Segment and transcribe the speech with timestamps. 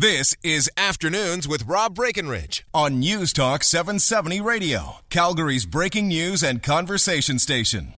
[0.00, 6.62] This is Afternoons with Rob Breckenridge on News Talk 770 Radio, Calgary's breaking news and
[6.62, 7.94] conversation station.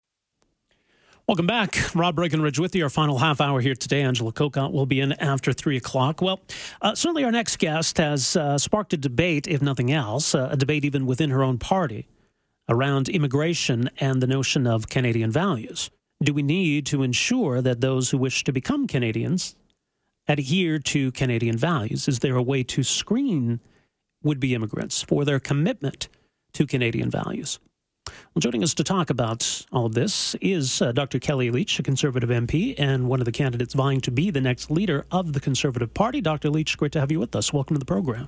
[1.27, 1.93] Welcome back.
[1.93, 2.85] Rob Breckenridge with you.
[2.85, 4.01] Our final half hour here today.
[4.01, 6.21] Angela Kokott will be in after 3 o'clock.
[6.21, 6.39] Well,
[6.81, 10.55] uh, certainly our next guest has uh, sparked a debate, if nothing else, uh, a
[10.55, 12.07] debate even within her own party
[12.70, 15.91] around immigration and the notion of Canadian values.
[16.23, 19.57] Do we need to ensure that those who wish to become Canadians
[20.30, 22.07] adhere to Canadian values?
[22.07, 23.59] Is there a way to screen
[24.24, 26.07] would be immigrants for their commitment
[26.54, 27.60] to Canadian values?
[28.07, 31.19] Well, joining us to talk about all of this is uh, Dr.
[31.19, 34.72] Kellie Leitch, a Conservative MP and one of the candidates vying to be the next
[34.72, 36.22] leader of the Conservative Party.
[36.22, 36.50] Dr.
[36.50, 37.53] Leitch, great to have you with us.
[37.53, 38.27] Welcome to the program.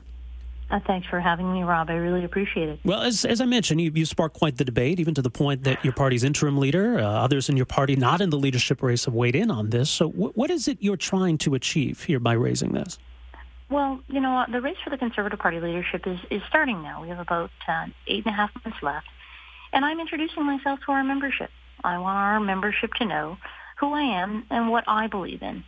[0.72, 1.90] Uh, thanks for having me, Rob.
[1.90, 2.80] I really appreciate it.
[2.86, 5.66] Well, as, as I mentioned, you, you sparked quite the debate, even to the point
[5.66, 9.04] that your party's interim leader, uh, others in your party not in the leadership race,
[9.04, 9.90] have weighed in on this.
[9.90, 12.98] So, wh- what is it you're trying to achieve here by raising this?
[13.70, 17.02] Well, you know, the race for the Conservative Party leadership is, is starting now.
[17.02, 19.08] We have about uh, eight and a half months left.
[19.74, 21.50] And I'm introducing myself to our membership.
[21.84, 23.38] I want our membership to know
[23.78, 25.66] who I am and what I believe in.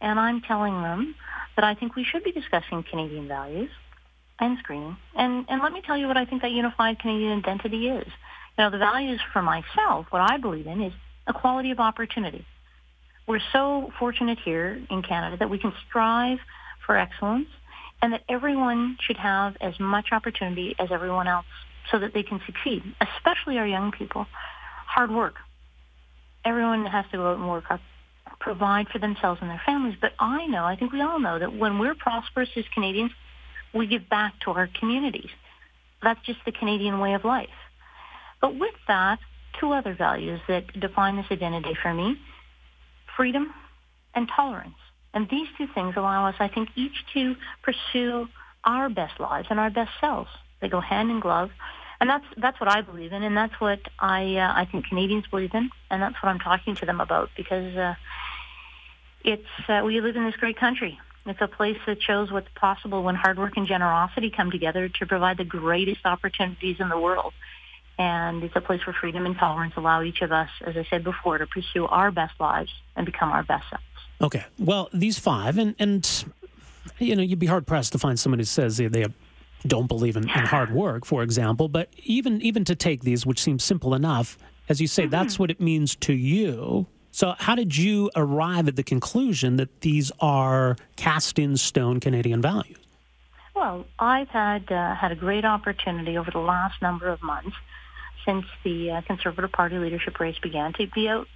[0.00, 1.16] And I'm telling them
[1.56, 3.70] that I think we should be discussing Canadian values
[4.40, 4.96] and screening.
[5.14, 8.06] And, and let me tell you what I think that unified Canadian identity is.
[8.56, 10.92] You know, the values for myself, what I believe in is
[11.28, 12.44] equality of opportunity.
[13.26, 16.38] We're so fortunate here in Canada that we can strive
[16.86, 17.48] for excellence
[18.00, 21.46] and that everyone should have as much opportunity as everyone else
[21.90, 24.26] so that they can succeed, especially our young people.
[24.86, 25.34] Hard work.
[26.44, 27.80] Everyone has to go out and work hard,
[28.40, 29.96] provide for themselves and their families.
[30.00, 33.10] But I know, I think we all know that when we're prosperous as Canadians,
[33.72, 35.30] we give back to our communities.
[36.02, 37.48] That's just the Canadian way of life.
[38.40, 39.18] But with that,
[39.58, 42.18] two other values that define this identity for me,
[43.16, 43.52] freedom
[44.14, 44.76] and tolerance.
[45.14, 48.28] And these two things allow us, I think, each to pursue
[48.64, 50.30] our best lives and our best selves.
[50.60, 51.50] They go hand in glove.
[52.00, 55.24] And that's that's what I believe in, and that's what I uh, I think Canadians
[55.26, 57.96] believe in, and that's what I'm talking to them about because uh,
[59.24, 60.96] it's uh, we live in this great country,
[61.30, 65.06] it's a place that shows what's possible when hard work and generosity come together to
[65.06, 67.32] provide the greatest opportunities in the world.
[67.98, 71.02] And it's a place where freedom and tolerance allow each of us, as I said
[71.02, 73.84] before, to pursue our best lives and become our best selves.
[74.20, 74.44] Okay.
[74.58, 76.24] Well, these five, and, and
[76.98, 79.06] you know, you'd be hard pressed to find someone who says they, they
[79.66, 81.68] don't believe in, in, hard work, for example.
[81.68, 85.10] But even even to take these, which seems simple enough, as you say, mm-hmm.
[85.10, 86.86] that's what it means to you.
[87.10, 92.42] So, how did you arrive at the conclusion that these are cast in stone Canadian
[92.42, 92.78] values?
[93.54, 97.56] Well, I've had uh, had a great opportunity over the last number of months
[98.24, 101.26] since the uh, Conservative Party leadership race began to be out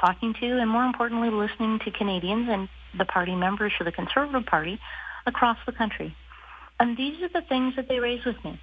[0.00, 4.46] talking to and more importantly listening to Canadians and the party members for the Conservative
[4.46, 4.80] Party
[5.26, 6.16] across the country.
[6.80, 8.58] And these are the things that they raise with me.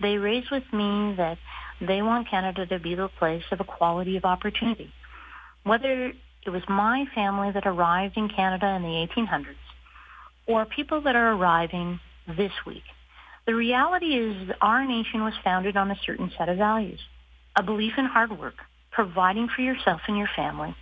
[0.00, 1.38] They raise with me that
[1.80, 4.92] they want Canada to be the place of equality of opportunity
[5.64, 6.12] whether
[6.44, 9.54] it was my family that arrived in Canada in the 1800s
[10.46, 12.82] or people that are arriving this week.
[13.46, 17.00] The reality is our nation was founded on a certain set of values,
[17.56, 18.54] a belief in hard work,
[18.90, 20.74] providing for yourself and your family,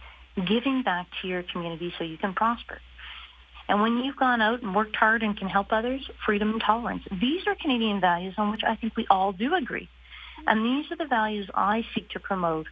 [0.47, 2.79] giving back to your community so you can prosper.
[3.69, 7.05] And when you've gone out and worked hard and can help others, freedom and tolerance.
[7.21, 9.89] These are Canadian values on which I think we all do agree.
[10.47, 12.67] And these are the values I seek to promote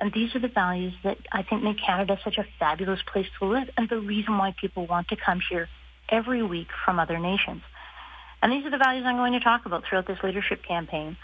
[0.00, 3.46] and these are the values that I think make Canada such a fabulous place to
[3.46, 5.68] live and the reason why people want to come here
[6.08, 7.62] every week from other nations.
[8.42, 11.18] And these are the values I'm going to talk about throughout this leadership campaign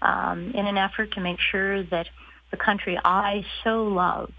[0.00, 2.06] um, in an effort to make sure that
[2.52, 4.30] the country I so love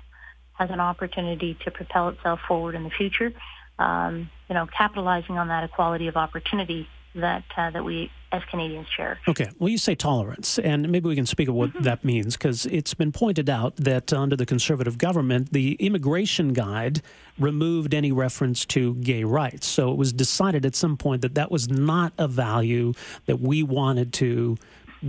[0.54, 3.34] has an opportunity to propel itself forward in the future.
[3.78, 8.88] Um, you know, capitalizing on that equality of opportunity that uh, that we as Canadians
[8.96, 9.20] share.
[9.28, 9.50] Okay.
[9.60, 11.84] Well, you say tolerance, and maybe we can speak of what mm-hmm.
[11.84, 17.02] that means because it's been pointed out that under the Conservative government, the immigration guide
[17.38, 19.68] removed any reference to gay rights.
[19.68, 22.94] So it was decided at some point that that was not a value
[23.26, 24.58] that we wanted to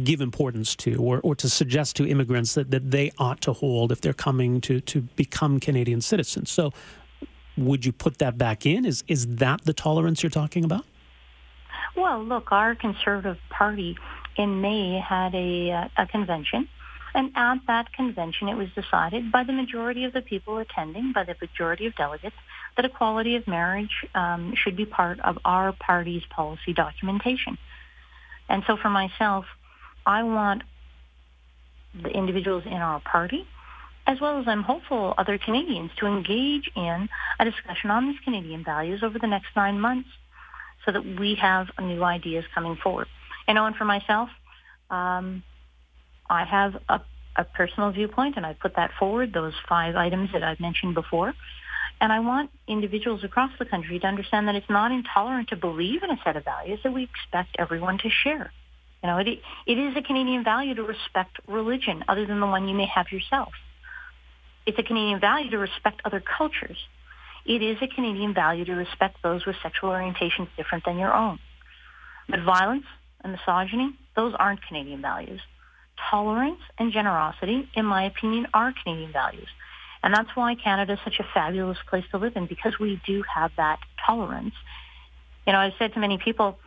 [0.05, 3.93] give importance to or, or to suggest to immigrants that, that they ought to hold
[3.93, 6.51] if they're coming to, to become Canadian citizens.
[6.51, 6.73] So
[7.57, 8.87] would you put that back in?
[8.87, 10.87] Is, is that the tolerance you're talking about?
[11.97, 13.97] Well, look, our Conservative Party
[14.37, 16.69] in May had a, uh, a convention.
[17.15, 21.25] And at that convention, it was decided by the majority of the people attending, by
[21.25, 22.37] the majority of delegates,
[22.77, 27.59] that equality of marriage um, should be part of our party's policy documentation.
[28.49, 29.45] And so for myself,
[30.07, 30.63] I want
[32.03, 33.47] the individuals in our party,
[34.07, 38.65] as well as I'm hopeful other Canadians, to engage in a discussion on these Canadian
[38.65, 40.09] values over the next nine months
[40.85, 43.07] so that we have new ideas coming forward.
[43.47, 44.29] I know, and for myself,
[44.91, 45.43] um,
[46.29, 47.01] I have a,
[47.37, 51.35] a personal viewpoint, and I put that forward, those five items that I've mentioned before.
[52.01, 56.03] And I want individuals across the country to understand that it's not intolerant to believe
[56.03, 58.51] in a set of values that we expect everyone to share.
[59.03, 59.29] You know, it,
[59.67, 63.13] it is a Canadian value to respect religion other than the one you may have
[63.13, 63.53] yourself.
[64.67, 66.79] It's a Canadian value to respect other cultures.
[67.45, 71.39] It is a Canadian value to respect those with sexual orientations different than your own.
[72.29, 72.87] But violence
[73.23, 75.41] and misogyny, those aren't Canadian values.
[76.11, 79.49] Tolerance and generosity, in my opinion, are Canadian values.
[80.03, 83.23] And that's why Canada is such a fabulous place to live in because we do
[83.35, 84.55] have that tolerance.
[85.47, 86.59] You know, I've said to many people,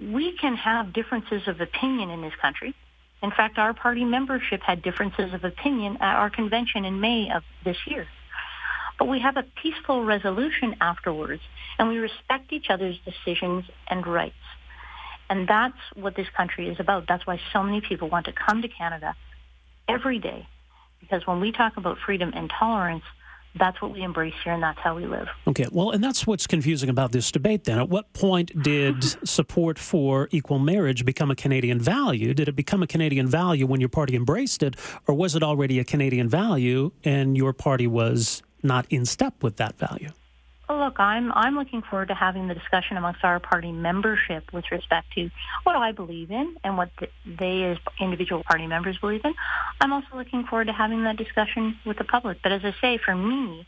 [0.00, 2.74] we can have differences of opinion in this country.
[3.22, 7.42] In fact, our party membership had differences of opinion at our convention in May of
[7.64, 8.06] this year.
[8.98, 11.42] But we have a peaceful resolution afterwards,
[11.78, 14.34] and we respect each other's decisions and rights.
[15.30, 17.06] And that's what this country is about.
[17.06, 19.14] That's why so many people want to come to Canada
[19.88, 20.48] every day.
[21.00, 23.04] Because when we talk about freedom and tolerance,
[23.54, 25.28] that's what we embrace here and that's how we live.
[25.46, 27.78] Okay, well, and that's what's confusing about this debate then.
[27.78, 32.34] At what point did support for equal marriage become a Canadian value?
[32.34, 35.78] Did it become a Canadian value when your party embraced it, or was it already
[35.78, 40.10] a Canadian value and your party was not in step with that value?
[40.68, 44.70] Well, look, I'm I'm looking forward to having the discussion amongst our party membership with
[44.70, 45.30] respect to
[45.62, 49.34] what I believe in and what the, they as individual party members believe in.
[49.80, 52.38] I'm also looking forward to having that discussion with the public.
[52.42, 53.66] But as I say, for me,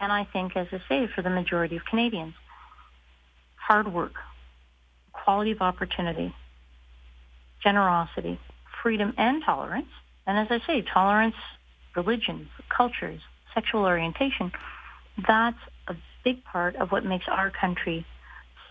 [0.00, 2.34] and I think as I say for the majority of Canadians,
[3.56, 4.14] hard work,
[5.12, 6.34] quality of opportunity,
[7.62, 8.40] generosity,
[8.82, 9.88] freedom, and tolerance.
[10.26, 11.36] And as I say, tolerance,
[11.94, 13.20] religions, cultures,
[13.54, 14.52] sexual orientation.
[15.26, 15.58] That's
[15.88, 18.04] a big part of what makes our country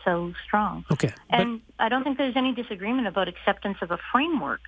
[0.04, 0.86] so strong.
[0.92, 1.12] Okay.
[1.30, 4.62] And I don't think there's any disagreement about acceptance of a framework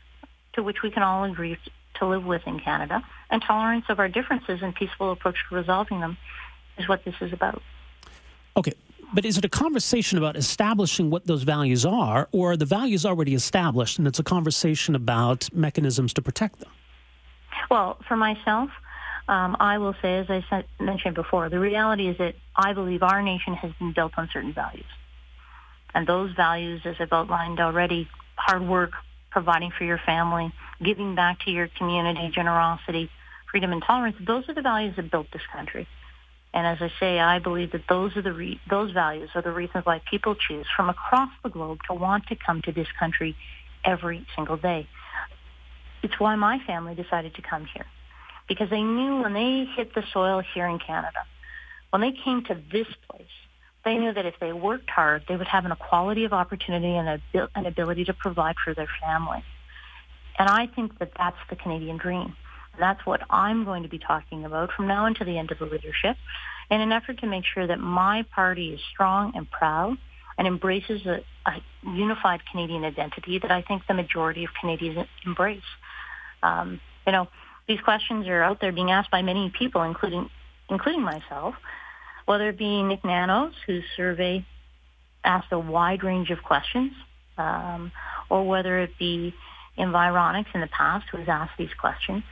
[0.53, 1.57] to which we can all agree
[1.95, 5.99] to live with in Canada, and tolerance of our differences and peaceful approach to resolving
[5.99, 6.17] them
[6.77, 7.61] is what this is about.
[8.57, 8.73] Okay.
[9.13, 13.05] But is it a conversation about establishing what those values are, or are the values
[13.05, 16.69] already established and it's a conversation about mechanisms to protect them?
[17.69, 18.69] Well, for myself,
[19.27, 23.01] um, I will say, as I said, mentioned before, the reality is that I believe
[23.01, 24.85] our nation has been built on certain values.
[25.93, 28.91] And those values, as I've outlined already, hard work,
[29.31, 33.09] providing for your family, giving back to your community, generosity,
[33.51, 35.87] freedom and tolerance, those are the values that built this country.
[36.53, 39.51] And as I say, I believe that those are the re- those values are the
[39.51, 43.35] reasons why people choose from across the globe to want to come to this country
[43.83, 44.87] every single day.
[46.01, 47.85] It's why my family decided to come here
[48.47, 51.19] because they knew when they hit the soil here in Canada,
[51.89, 53.27] when they came to this place,
[53.83, 57.21] they knew that if they worked hard, they would have an equality of opportunity and
[57.33, 59.43] an ability to provide for their family.
[60.37, 62.35] And I think that that's the Canadian dream.
[62.73, 65.59] And that's what I'm going to be talking about from now until the end of
[65.59, 66.17] the leadership
[66.69, 69.97] in an effort to make sure that my party is strong and proud
[70.37, 75.61] and embraces a, a unified Canadian identity that I think the majority of Canadians embrace.
[76.43, 77.27] Um, you know,
[77.67, 80.29] these questions are out there being asked by many people, including
[80.69, 81.55] including myself,
[82.25, 84.45] whether it be Nick Nanos, whose survey
[85.23, 86.91] asked a wide range of questions,
[87.37, 87.91] um,
[88.29, 89.33] or whether it be
[89.77, 92.23] Environics in the past who has asked these questions.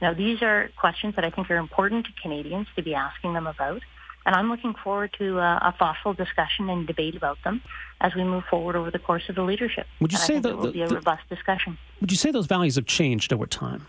[0.00, 3.46] Now, these are questions that I think are important to Canadians to be asking them
[3.46, 3.82] about.
[4.26, 7.62] And I'm looking forward to uh, a thoughtful discussion and debate about them
[8.00, 9.86] as we move forward over the course of the leadership.
[10.00, 11.78] Would you and say that will the, be a the, robust discussion?
[12.00, 13.86] Would you say those values have changed over time?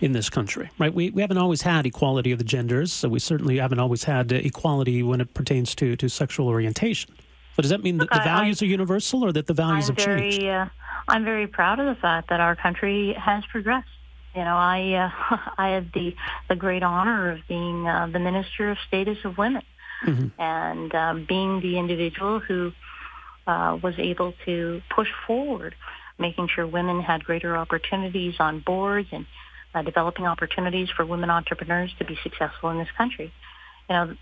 [0.00, 0.92] In this country, right?
[0.92, 4.32] We, we haven't always had equality of the genders, so we certainly haven't always had
[4.32, 7.14] uh, equality when it pertains to, to sexual orientation.
[7.56, 9.96] So does that mean that the values I, are universal or that the values I'm
[9.96, 10.44] have very, changed?
[10.44, 10.66] Uh,
[11.08, 13.88] I'm very proud of the fact that our country has progressed.
[14.34, 16.14] You know, I uh, I had the
[16.50, 19.62] the great honor of being uh, the Minister of Status of Women,
[20.04, 20.40] mm-hmm.
[20.40, 22.72] and um, being the individual who
[23.46, 25.74] uh, was able to push forward,
[26.18, 29.24] making sure women had greater opportunities on boards and
[29.76, 33.30] uh, developing opportunities for women entrepreneurs to be successful in this country.
[33.90, 34.16] You know,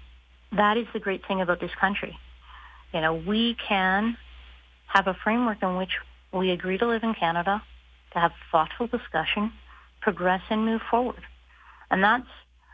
[0.57, 2.19] that is the great thing about this country.
[2.93, 4.17] You know, we can
[4.87, 5.93] have a framework in which
[6.33, 7.63] we agree to live in Canada,
[8.13, 9.53] to have thoughtful discussion,
[10.01, 11.23] progress and move forward.
[11.91, 12.27] And that's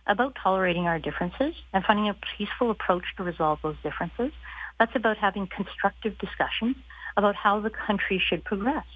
[0.06, 4.32] about tolerating our differences and finding a peaceful approach to resolve those differences.
[4.78, 6.76] That's about having constructive discussions
[7.16, 8.86] about how the country should progress.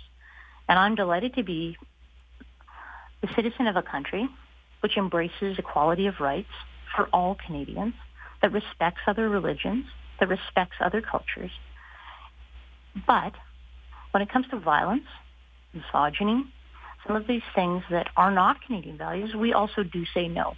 [0.68, 1.76] And I'm delighted to be
[3.24, 4.28] the citizen of a country
[4.80, 6.50] which embraces equality of rights
[6.94, 7.94] for all Canadians,
[8.42, 9.86] that respects other religions,
[10.20, 11.50] that respects other cultures.
[13.06, 13.32] But
[14.10, 15.06] when it comes to violence,
[15.72, 16.44] misogyny,
[17.06, 20.54] some of these things that are not Canadian values, we also do say no.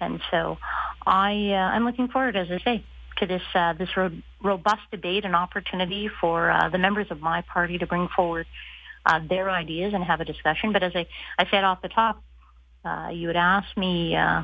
[0.00, 0.58] And so
[1.04, 2.84] I, uh, I'm looking forward, as I say,
[3.18, 4.10] to this uh, this ro-
[4.42, 8.46] robust debate and opportunity for uh, the members of my party to bring forward
[9.06, 10.72] uh, their ideas and have a discussion.
[10.72, 11.06] But as I,
[11.38, 12.22] I said off the top,
[12.84, 14.42] uh, you would ask me uh,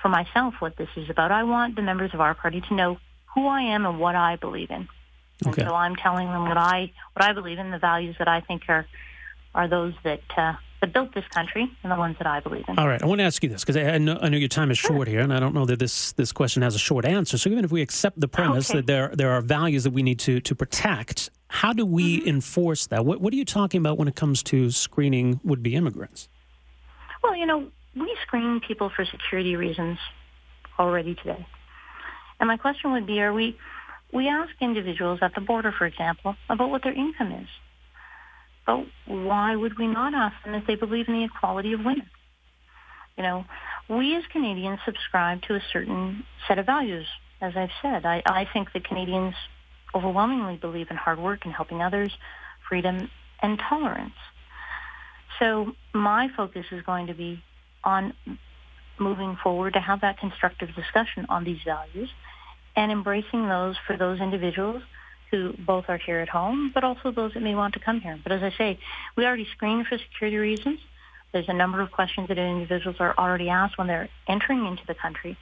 [0.00, 1.30] for myself what this is about.
[1.30, 2.98] I want the members of our party to know
[3.34, 4.88] who I am and what I believe in.
[5.46, 5.62] Okay.
[5.62, 8.40] And so I'm telling them what I what I believe in, the values that I
[8.40, 8.86] think are
[9.54, 12.78] are those that uh, that built this country and the ones that I believe in.
[12.78, 14.48] All right, I want to ask you this because I, I, know, I know your
[14.48, 14.96] time is sure.
[14.96, 17.38] short here, and I don't know that this this question has a short answer.
[17.38, 18.78] So even if we accept the premise okay.
[18.78, 22.28] that there there are values that we need to to protect, how do we mm-hmm.
[22.28, 23.04] enforce that?
[23.04, 26.28] What what are you talking about when it comes to screening would be immigrants?
[27.24, 27.66] Well, you know,
[27.96, 29.98] we screen people for security reasons
[30.78, 31.44] already today,
[32.38, 33.58] and my question would be: Are we
[34.12, 37.48] we ask individuals at the border, for example, about what their income is?
[38.64, 42.08] But why would we not ask them if they believe in the equality of women?
[43.16, 43.44] You know,
[43.88, 47.06] we as Canadians subscribe to a certain set of values.
[47.40, 49.34] As I've said, I, I think that Canadians
[49.94, 52.12] overwhelmingly believe in hard work and helping others,
[52.68, 53.10] freedom,
[53.42, 54.14] and tolerance.
[55.38, 57.42] So my focus is going to be
[57.82, 58.12] on
[58.98, 62.10] moving forward to have that constructive discussion on these values
[62.76, 64.82] and embracing those for those individuals
[65.30, 68.18] who both are here at home, but also those that may want to come here.
[68.22, 68.78] But as I say,
[69.16, 70.80] we already screen for security reasons.
[71.32, 74.94] There's a number of questions that individuals are already asked when they're entering into the
[74.94, 75.38] country.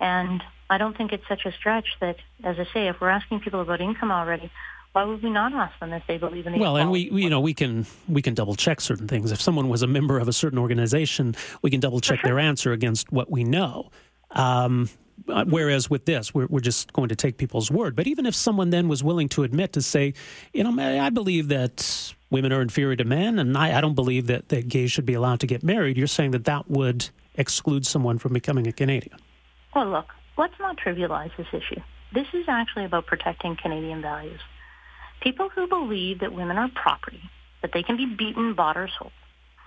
[0.00, 3.40] And I don't think it's such a stretch that, as I say, if we're asking
[3.40, 4.50] people about income already,
[4.92, 7.22] why would we not ask them if they believe in the well and we, we,
[7.22, 10.18] you know we can we can double check certain things if someone was a member
[10.18, 12.28] of a certain organization we can double check sure.
[12.28, 13.88] their answer against what we know
[14.32, 14.88] um,
[15.28, 17.94] uh, whereas with this, we're, we're just going to take people's word.
[17.94, 20.14] But even if someone then was willing to admit to say,
[20.52, 24.28] you know, I believe that women are inferior to men, and I, I don't believe
[24.28, 27.86] that, that gays should be allowed to get married, you're saying that that would exclude
[27.86, 29.18] someone from becoming a Canadian.
[29.74, 31.80] Well, look, let's not trivialize this issue.
[32.12, 34.40] This is actually about protecting Canadian values.
[35.22, 37.22] People who believe that women are property,
[37.62, 39.12] that they can be beaten, bought, or sold,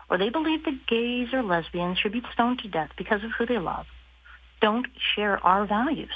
[0.09, 3.45] or they believe that gays or lesbians should be stoned to death because of who
[3.45, 3.85] they love,
[4.61, 6.13] don't share our values.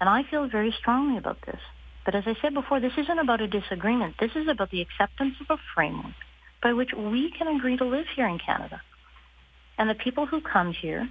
[0.00, 1.60] And I feel very strongly about this.
[2.04, 4.16] But as I said before, this isn't about a disagreement.
[4.20, 6.14] This is about the acceptance of a framework
[6.62, 8.82] by which we can agree to live here in Canada.
[9.78, 11.08] And the people who come here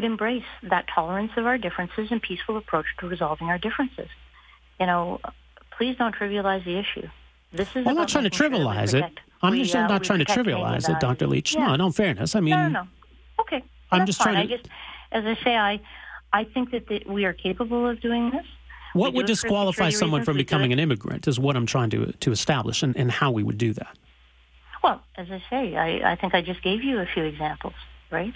[0.00, 4.08] should embrace that tolerance of our differences and peaceful approach to resolving our differences.
[4.78, 5.20] You know,
[5.76, 7.06] please don't trivialize the issue.
[7.52, 7.84] This is.
[7.84, 9.20] Well, I'm not trying to trivialize it.
[9.42, 11.26] I'm just uh, not trying to trivialize it, Dr.
[11.26, 11.54] Leitch.
[11.54, 11.68] Yeah.
[11.68, 12.34] No, no fairness.
[12.34, 12.88] I mean, no, no, no.
[13.40, 14.34] Okay, I'm just fine.
[14.34, 14.54] trying to.
[14.54, 14.70] I just,
[15.12, 15.80] as I say, I
[16.32, 18.46] I think that the, we are capable of doing this.
[18.92, 22.82] What would disqualify someone from becoming an immigrant is what I'm trying to to establish,
[22.82, 23.98] and, and how we would do that.
[24.82, 27.74] Well, as I say, I, I think I just gave you a few examples,
[28.10, 28.32] right?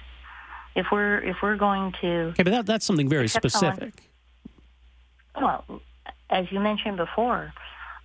[0.74, 4.10] If we're if we're going to okay, but that, that's something very specific.
[5.34, 5.80] Someone, well,
[6.30, 7.52] as you mentioned before,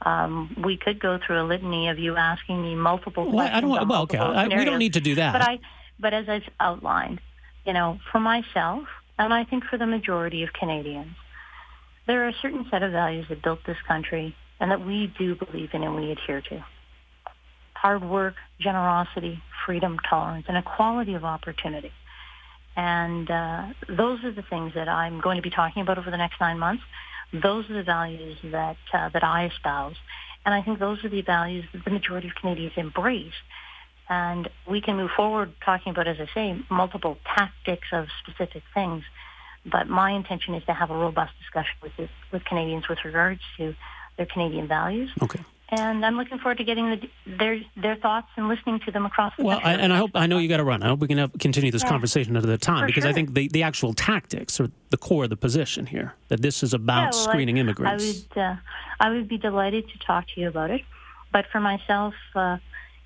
[0.04, 3.58] um, we could go through a litany of you asking me multiple well, questions.
[3.58, 3.88] I don't.
[3.88, 5.34] Well, okay, I, we don't need to do that.
[5.34, 5.60] But I,
[6.00, 7.22] but as I've outlined,
[7.66, 11.16] you know, for myself, and I think for the majority of Canadians,
[12.08, 15.36] there are a certain set of values that built this country and that we do
[15.36, 16.64] believe in and we adhere to.
[17.74, 21.92] Hard work, generosity, freedom, tolerance, and equality of opportunity.
[22.80, 26.18] And uh, those are the things that I'm going to be talking about over the
[26.18, 26.84] next nine months.
[27.34, 29.98] Those are the values that uh, that I espouse,
[30.46, 33.34] and I think those are the values that the majority of Canadians embrace
[34.10, 39.04] and we can move forward talking about, as I say, multiple tactics of specific things.
[39.66, 43.76] But my intention is to have a robust discussion with with Canadians with regards to
[44.18, 45.10] their Canadian values.
[45.22, 45.42] Okay.
[45.72, 49.34] And I'm looking forward to getting the, their their thoughts and listening to them across
[49.38, 50.82] the well, I, and I hope I know you got to run.
[50.82, 53.12] I hope we can have, continue this yeah, conversation another time because sure.
[53.12, 56.16] I think the, the actual tactics are the core of the position here.
[56.30, 58.04] That this is about yeah, well, screening I, immigrants.
[58.04, 58.56] I would uh,
[59.00, 60.82] I would be delighted to talk to you about it.
[61.32, 62.58] But for myself, uh,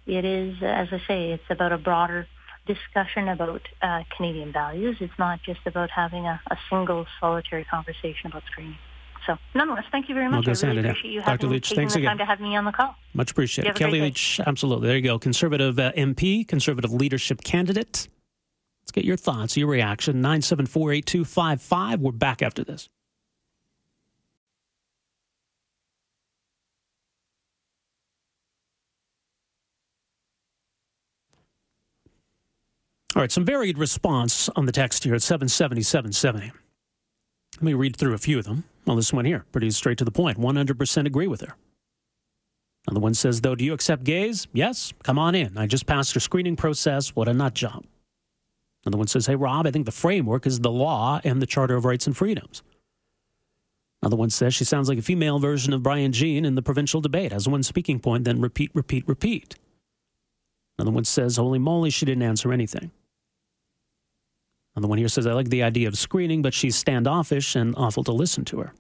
[0.06, 2.28] it is, as I say, it's about a broader
[2.66, 4.98] discussion about uh, Canadian values.
[5.00, 8.78] It's not just about having a, a, single solitary conversation about screening.
[9.26, 10.46] So, nonetheless, thank you very much.
[10.46, 11.32] We'll I really appreciate you Dr.
[11.32, 12.10] having, Leitch, thanks again.
[12.10, 12.96] time to have me on the call.
[13.14, 13.76] Much appreciated.
[13.76, 14.88] Kellie Leitch, absolutely.
[14.88, 15.18] There you go.
[15.18, 18.10] Conservative uh, MP, conservative leadership candidate.
[18.82, 20.18] Let's get your thoughts, your reaction.
[20.18, 22.02] 974 8255.
[22.02, 22.90] We're back after this.
[33.16, 36.52] All right, some varied response on the text here at 770 770.
[37.58, 38.64] Let me read through a few of them.
[38.86, 40.38] Well, this one here, pretty straight to the point.
[40.38, 41.56] 100% agree with her.
[42.88, 44.48] Another one says, though, do you accept gays?
[44.52, 45.58] Yes, come on in.
[45.58, 47.16] I just passed a screening process.
[47.16, 47.86] What a nut job.
[48.86, 51.76] Another one says, hey, Rob, I think the framework is the law and the Charter
[51.76, 52.62] of Rights and Freedoms.
[54.02, 57.00] Another one says, she sounds like a female version of Brian Jean in the provincial
[57.00, 57.32] debate.
[57.32, 59.56] Has one speaking point, then repeat, repeat, repeat.
[60.78, 62.92] Another one says, holy moly, she didn't answer anything.
[64.76, 68.04] Another one here says, I like the idea of screening, but she's standoffish and awful
[68.06, 68.74] to listen to her.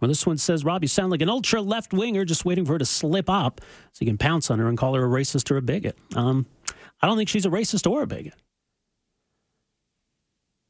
[0.00, 2.72] Well, this one says, Rob, you sound like an ultra left winger just waiting for
[2.72, 5.50] her to slip up so you can pounce on her and call her a racist
[5.50, 5.96] or a bigot.
[6.14, 6.44] Um,
[7.00, 8.34] I don't think she's a racist or a bigot.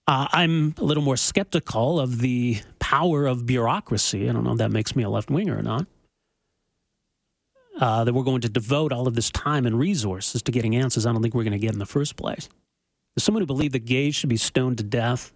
[0.06, 4.30] Uh, I'm a little more skeptical of the power of bureaucracy.
[4.30, 5.86] I don't know if that makes me a left winger or not.
[7.80, 11.04] Uh, that we're going to devote all of this time and resources to getting answers
[11.04, 12.48] I don't think we're going to get in the first place.
[13.16, 15.32] There's someone who believes that gays should be stoned to death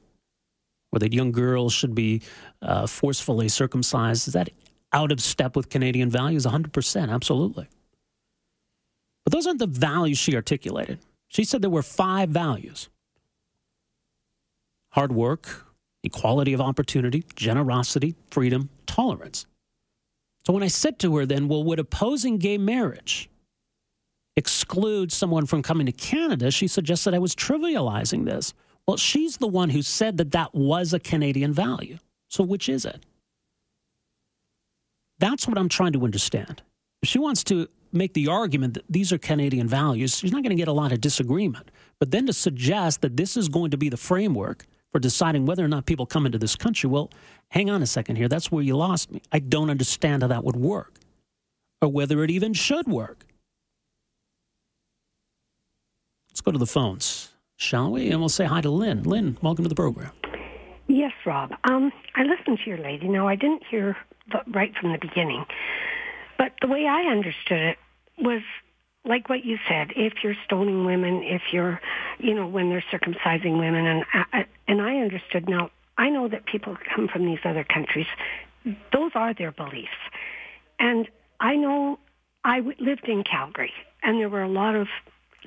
[0.93, 2.21] or that young girls should be
[2.61, 4.29] uh, forcefully circumcised.
[4.29, 4.51] Is that
[4.93, 6.45] out of step with Canadian values?
[6.45, 7.69] 100%, absolutely.
[9.25, 10.99] But those aren't the values she articulated.
[11.29, 12.89] She said there were five values
[14.93, 15.67] hard work,
[16.03, 19.47] equality of opportunity, generosity, freedom, tolerance.
[20.45, 23.30] So when I said to her, then, well, would opposing gay marriage
[24.37, 26.51] exclude someone from coming to Canada?
[26.51, 28.55] She suggested I was trivializing this.
[28.87, 31.99] Well, she's the one who said that that was a Canadian value.
[32.29, 33.05] So which is it?
[35.19, 36.63] That's what I'm trying to understand.
[37.03, 40.51] If she wants to make the argument that these are Canadian values, she's not going
[40.51, 41.71] to get a lot of disagreement.
[41.99, 45.65] But then to suggest that this is going to be the framework for deciding whether
[45.65, 47.11] or not people come into this country, well,
[47.51, 48.29] hang on a second here.
[48.29, 49.23] That's where you lost me.
[49.31, 50.95] I don't understand how that would work
[51.83, 53.25] or whether it even should work.
[56.41, 58.11] Let's go to the phones, shall we?
[58.11, 59.03] And we'll say hi to Lynn.
[59.03, 60.11] Lynn, welcome to the program.
[60.89, 61.53] Yes, Rob.
[61.65, 63.09] Um, I listened to your lady.
[63.09, 63.95] Now, I didn't hear
[64.33, 65.45] the, right from the beginning,
[66.39, 67.79] but the way I understood it
[68.17, 68.41] was
[69.05, 71.79] like what you said, if you're stoning women, if you're,
[72.19, 75.47] you know, when they're circumcising women, and I, and I understood.
[75.47, 78.07] Now I know that people come from these other countries;
[78.95, 79.91] those are their beliefs,
[80.79, 81.07] and
[81.39, 81.99] I know
[82.45, 84.89] I lived in Calgary, and there were a lot of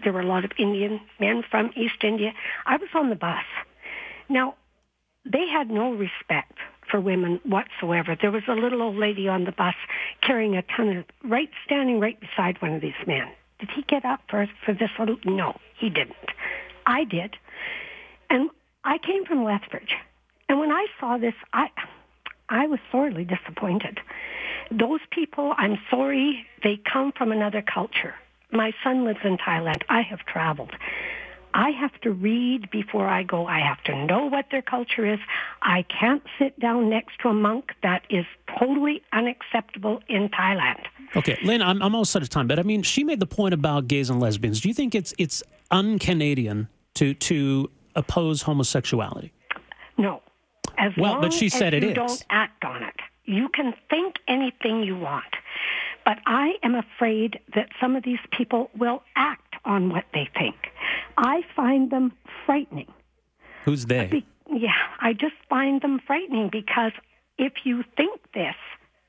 [0.03, 2.33] there were a lot of Indian men from East India.
[2.65, 3.43] I was on the bus.
[4.29, 4.55] Now
[5.25, 6.57] they had no respect
[6.89, 8.17] for women whatsoever.
[8.19, 9.75] There was a little old lady on the bus
[10.21, 13.27] carrying a ton of right standing right beside one of these men.
[13.59, 15.17] Did he get up for for this little?
[15.25, 16.15] No, he didn't.
[16.85, 17.37] I did,
[18.29, 18.49] and
[18.83, 19.95] I came from Lethbridge,
[20.49, 21.69] and when I saw this, I
[22.49, 23.99] I was sorely disappointed.
[24.69, 28.15] Those people, I'm sorry, they come from another culture.
[28.53, 29.81] My son lives in Thailand.
[29.89, 30.71] I have traveled.
[31.55, 33.45] I have to read before I go.
[33.45, 35.19] I have to know what their culture is.
[35.61, 37.71] I can't sit down next to a monk.
[37.83, 38.25] That is
[38.59, 40.81] totally unacceptable in Thailand.
[41.15, 43.53] Okay, Lynn, I'm, I'm almost out of time, but I mean, she made the point
[43.53, 44.61] about gays and lesbians.
[44.61, 49.31] Do you think it's it's un-Canadian to to oppose homosexuality?
[49.97, 50.21] No.
[50.79, 51.95] As well, long but she as said it you is.
[51.95, 52.95] don't act on it.
[53.25, 55.23] You can think anything you want.
[56.05, 60.55] But I am afraid that some of these people will act on what they think.
[61.17, 62.11] I find them
[62.45, 62.91] frightening.
[63.65, 64.07] Who's they?
[64.07, 66.91] Be- yeah, I just find them frightening because
[67.37, 68.55] if you think this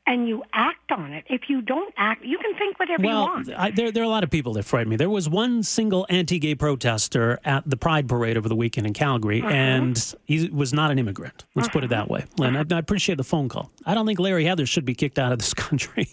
[0.06, 3.50] and you act on it, if you don't act, you can think whatever you want.
[3.56, 4.96] I, there, there are a lot of people that frighten me.
[4.96, 9.40] There was one single anti-gay protester at the Pride Parade over the weekend in Calgary,
[9.40, 9.48] Uh-huh.
[9.50, 11.44] and he was not an immigrant.
[11.54, 12.24] Let's put it that way.
[12.38, 13.70] Lynn, I, I appreciate the phone call.
[13.86, 16.08] I don't think Larry Heather should be kicked out of this country.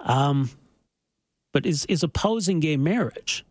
[0.00, 0.50] Um,
[1.52, 3.44] but is is opposing gay marriage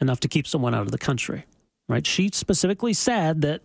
[0.00, 1.46] enough to keep someone out of the country?
[1.88, 2.06] Right?
[2.06, 3.62] She specifically said that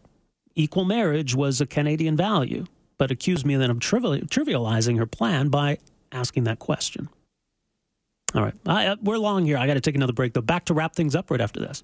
[0.55, 2.65] equal marriage was a Canadian value,
[2.97, 5.77] but accused me then of trivial, trivializing her plan by
[6.11, 7.09] asking that question.
[8.35, 9.57] All right, I, uh, we're long here.
[9.57, 10.41] I got to take another break though.
[10.41, 11.81] Back to wrap things up right after this.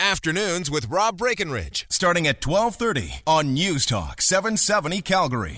[0.00, 5.56] Afternoons with Rob Breckenridge, starting at 1230 on News Talk 770 Calgary.